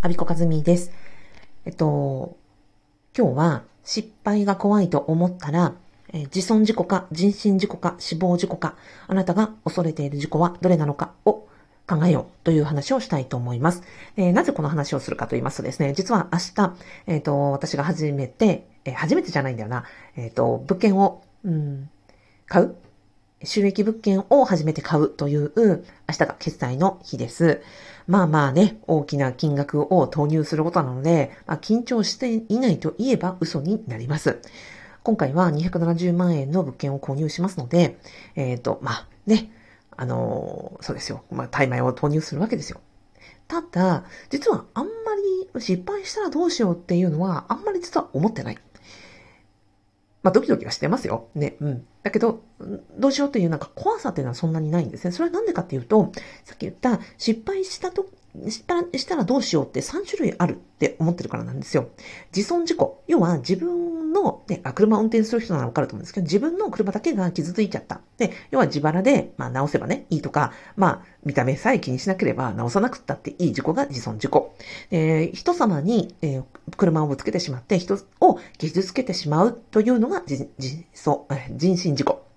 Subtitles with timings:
[0.00, 0.92] アビコカズミです。
[1.64, 2.36] えっと、
[3.16, 5.74] 今日は失敗が怖いと思ったら、
[6.12, 8.76] え、自損事故か人身事故か死亡事故か、
[9.08, 11.48] あなたが恐れている事故はどれなのかを
[11.88, 13.82] 考えようという話をしたいと思います。
[14.16, 16.74] えー、なぜこの話をするかと言いますとですね、実は明日、
[17.08, 19.82] えっ、ー、と、私が初めて、え初めてじゃないんだよな、
[20.14, 21.90] えっ、と、物件を、うん、
[22.46, 22.76] 買う
[23.44, 25.52] 収益物件を初めて買うという、
[26.08, 27.62] 明日が決済の日です。
[28.06, 34.38] まあまあね、大きな金額を投入することなので、まあ、緊張していないと言えば嘘になります。
[35.02, 37.98] 今回は270万円の物件を購入しますので、
[38.34, 39.52] えっ、ー、と、まあね、
[39.96, 41.22] あのー、そうですよ。
[41.30, 42.80] まあ、大枚を投入するわけですよ。
[43.46, 44.90] ただ、実はあんま
[45.54, 48.58] り失敗したらどうしようっていうのは、あんまり実は思ってない。
[50.28, 51.28] まあ、ドキドキはしてますよ。
[51.34, 51.56] ね。
[51.60, 51.86] うん。
[52.02, 52.42] だけど、
[52.98, 55.12] どうしようというなんか怖さっていうのはそんなにないんですね。
[55.12, 56.12] それはなんでかっていうと、
[56.44, 58.06] さっき言った失敗したと
[58.48, 61.88] したらどうしようって3種類あるって思ってるからなんですよ。
[62.34, 63.02] 自損事故。
[63.06, 68.00] 要は自分の、ね、あ、車を運転する人ならわかると思うんですけど、自分の車だけが傷ついちゃった。
[68.16, 74.54] で、要は自腹で、まあ直せばね、いいとか、まあ見た目さえ気にしなければ直さなくったっていい事故が自損事故。
[74.90, 76.44] えー、人様に、えー、
[76.76, 82.27] 車をぶつけてしまって人を傷つけてしまうというのが人身事故。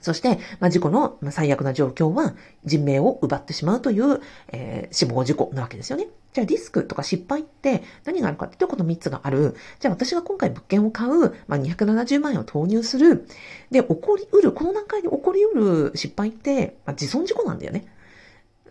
[0.00, 4.20] そして、まあ、事故の最悪な状況は人命を奪ってしまうという、
[4.52, 6.08] えー、死亡事故なわけですよね。
[6.32, 9.56] じゃあリスクとか失敗って何があるかっていうとこの3つがある。
[9.80, 13.26] じゃあ私が今回物件を買う、まあ、270万円を投入する。
[13.70, 17.86] で、起こりうる、この段階で起こりうる失敗って、まあ、自損事故なんだよね。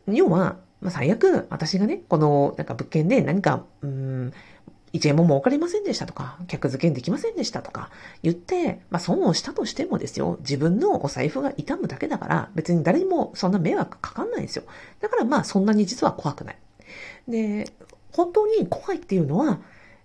[0.07, 4.33] 要は、まあ、最悪私がね、このなんか物件で何か、うん、
[4.93, 7.89] 1円も儲かりませんでしたとか、客付けできませんでしたとか
[8.23, 14.63] 言って、まあ損をしたとしてもですよ、自分のお財布が痛むだけだから、別に誰にもそんな迷惑かかんないんですよ。
[15.01, 16.57] だからまあそんなに実は怖くない。
[17.27, 17.69] で、
[18.11, 19.59] 本当に怖いっていうのは、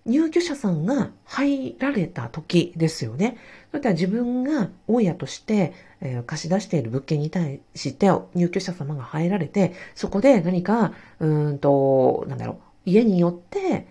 [0.05, 3.36] 入居者さんが入られた時ですよね。
[3.70, 13.87] それでは自分が大家として、えー、貸し出している物件に対して入居者様が入られて、そこで何か、うんと、なんだろう、家によって、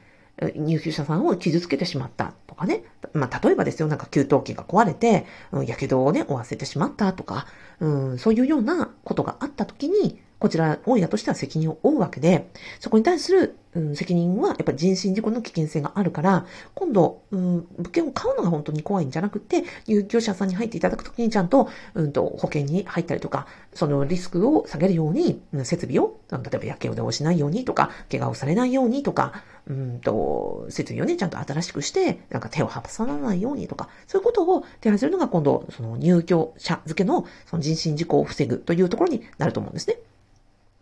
[0.56, 2.84] 入居者さんを傷つけてしまったとかね。
[3.14, 7.46] まあ、例えばですよ、なんか給湯器が壊れて、うん、火傷をね、負わせてしまったとか、
[7.80, 39.98] うん、そういうようなことがあった時に、こちら、大家としては責任を負うわけで、そこに対する、うん、責任はやっぱり人身事故の危険性があるから、今度、うん、物件を買うのが本当に怖いんじゃなくて、入居者さんに入っていただくときにちゃんと、うんと、保険に入ったりとか、そのリスクを下げるように、うん、設備を、例えば焼けををしないようにとか、怪我をされないようにとか、うんと、設備をね、ちゃんと新しくして、なんか手を挟まないようにとか、そういうことを手配するのが今度、その入居者付けのその人身事故を防ぐというところになると思うんですね。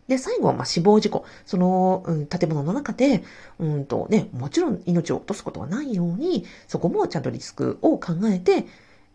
[0.09, 1.23] で、最後はま死亡事故。
[1.45, 3.23] その、うん、建物の中で、
[3.59, 8.65] うんとね、もちろん命を落とすことはないように、そこもちゃんとリスクを考えて、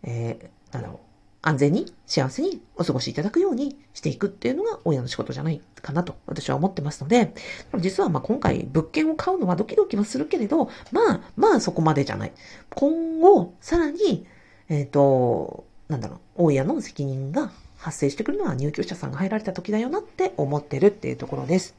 [0.03, 0.99] えー、なんだろう、
[1.41, 7.35] 安全に幸せにお過ごしいただくようにしていくっていうのが親の仕事じゃないかなと私は思ってますので、
[7.77, 12.31] 実はまあ今回物件を買うのはドキドキはするけれど、まあまあそこまでじゃない。
[12.73, 14.25] 今後、さらに、
[14.69, 21.75] えっ、ー、と、なんだろう、大家の責任が発生してくるのは入居者さんが入られた時だよなって思ってるっていうところです。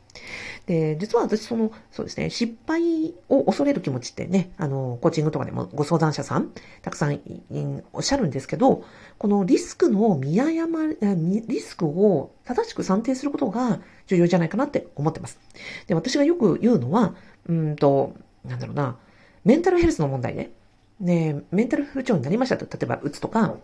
[0.66, 6.50] で、実は私その、そうですね、失敗を恐れる気持ちってね、あの、コーチングとかでもご相談者さん、
[6.82, 7.20] たくさん
[7.92, 8.84] おっしゃるんですけど、
[9.18, 10.96] このリスクの見誤り、
[11.46, 15.38] リスクを正しく算定することが重要じゃないかなって思ってます。
[15.86, 17.14] で、私がよく言うのは、
[17.48, 18.14] うんと、
[18.44, 18.96] なんだろうな、
[19.44, 20.50] メンタルヘルスの問題ね。
[21.00, 23.56] ね、メンタル不調になりましたと、例えば、うつとか、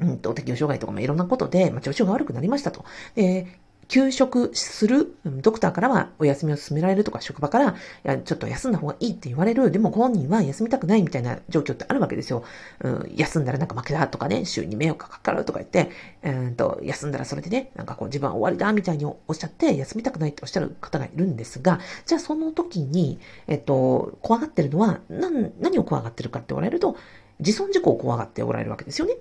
[0.00, 2.84] うんと、適応障害とかもいろんなことで、まあ、調子が悪くなりましたと。
[3.14, 3.46] で、
[3.88, 7.74] 休職する、ドクターからはお休みを勧められるとか、職場から、い
[8.04, 9.70] や、ちょっと休んだ方がいいって言われる。
[9.70, 12.44] でも本人は休みたくないみたいな状況ってあるわけですよ。
[12.80, 15.90] うん、休んだらなんか負けだとかね、週に迷惑がかかるとか言って、
[16.22, 26.96] うんと、休んだらそれでね、なんかこう自分は終わりだみたいにおっしゃって、休みたくないっておっしゃる方がいるんですが、じゃあその時に、えっと、怖がってるのは、何、何を怖がってるかって言われると、
[27.38, 29.14] 自損事故を怖がっておられるわけですよね。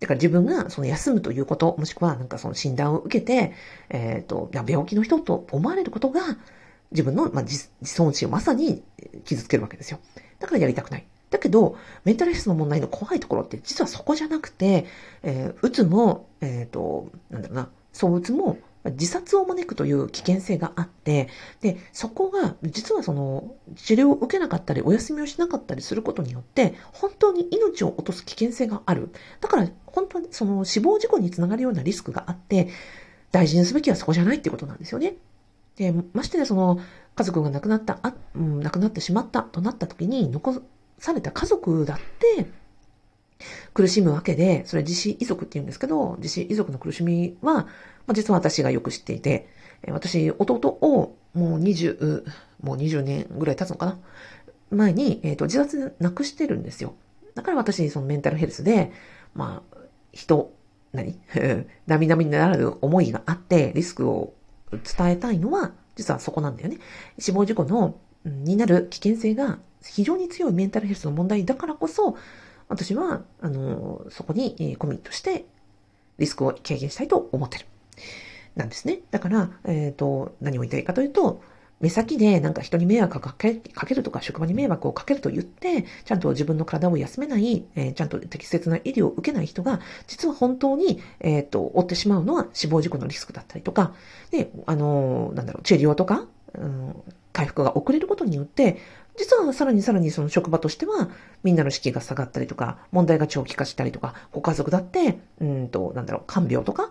[0.00, 3.52] だから自分がその休むということ、もしくはなんかその診断を受けて、
[3.88, 6.20] えっ、ー、と、病気の人と思われることが、
[6.90, 8.82] 自分の、まあ、自尊心をまさに
[9.24, 9.98] 傷つけるわけですよ。
[10.38, 11.06] だからやりたくない。
[11.30, 14.86] だけど、メンタルヘルスの問題の怖いところって実はそこじゃなくて、
[15.22, 21.28] えー、うつも、えっ、ー、と、なんだろうな、そううつも自殺を招くという危険性があって、
[21.62, 29.10] で、そこが、実はその、治療を受けなかったり、お休みをしなかったりすることによって、本当に命を落とす危険性がある。
[29.40, 32.68] だから、本当にその死亡事故につながるようなリスクがあって、
[33.32, 35.16] 大事にすべきはそこじゃないっていうことなんですよね。
[35.76, 36.78] で、ましてね、その、
[37.16, 40.62] 家族が亡くなった、あ、うん、亡くなってしまったとなった時に、残
[40.98, 41.98] された家族だっ
[42.36, 42.46] て、
[43.74, 47.68] 苦しむわけで、それ自死遺族って言うんですけど、自死遺族の苦しみは、ま
[48.08, 49.48] あ、実は私がよく知っていて、
[49.88, 52.24] 私、弟をもう20、
[52.62, 53.98] もう20年ぐらい経つのかな
[54.70, 56.94] 前に、えっ、ー、と、自殺なくしてるんですよ。
[57.34, 58.92] だから私、そのメンタルヘルスで、
[59.34, 59.78] まあ、
[60.12, 60.54] 人、
[60.92, 61.18] 何？
[61.86, 64.34] 並々にならぬ思いがあって、リスクを
[64.70, 66.78] 伝えたいのは、実はそこなんだよね。
[67.18, 72.16] 死亡事故の、になる危険性が非常に強いメンタルヘルスの問題だからこそ、
[72.74, 75.46] 私は、あの、そこにコミットして、
[76.18, 77.66] リスクを軽減したいと思ってる。
[78.56, 79.00] なんですね。
[79.10, 81.42] だから、えっ、ー、と、何を言いたいかというと、
[81.80, 93.92] 目先でなんか人に迷惑をかけかけるとか、職場に迷惑をかけると言って、ちゃんと自分の体を休めない、えー、ちゃんと適切な医療を受けない人が、実は本当に、えっ、ー、と、負ってしまうのは死亡事故のリスクだったりとか、
[94.30, 98.78] で、あの、なんだろう、治療とか、うん、回復が遅れることによって、
[99.16, 101.08] 実はさらにさらにその職場としては、
[101.42, 106.90] みんなの士気が下がったりとか、問題が長期化したりとか、ご家族だって、うんと、なんだろう、看病とか、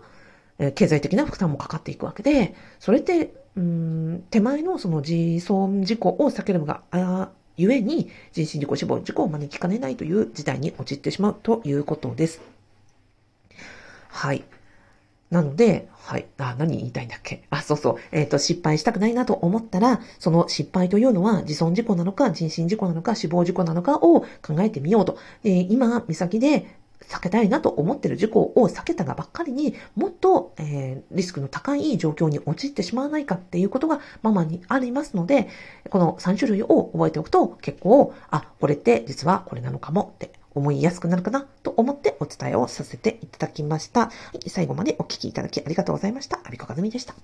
[0.58, 12.40] え経済的な負担もかかっていくわけで、それって、うん、手前のその自損事故を避けるのが、あゆえに、人身事故、死亡事故を招きかねないという事態に陥ってしまうということです。
[14.08, 14.44] はい。
[15.34, 16.26] なので、はい。
[16.38, 17.42] あ、何言いたいんだっけ？
[17.50, 17.96] あ、そうそう。
[18.12, 24.26] えっ、ー、と、失敗したくないなと思ったら、その失敗というのは自損事故なのか、人身事故なのか、死亡事故なのかを考
[24.60, 25.18] えてみようと。
[25.42, 26.66] え、今、目先で
[27.08, 35.48] 避けたいなと思っている事故を避けたがばっかりにもっと、えー、リスクの高い状況に陥ってしまわないかっていうことがママにありますので、
[35.90, 44.00] この3種類を覚えておくと結構、あ、これって実はこれなのかもって思いやすくなるかなと思ってお伝えをさせていただきました。
[44.00, 44.12] は
[44.44, 46.40] い、最後までお聴きいただきありがとうございました。
[46.44, 47.14] アビコカズミでした。